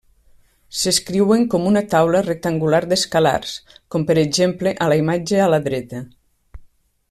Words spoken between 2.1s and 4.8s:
rectangular d'escalars com per exemple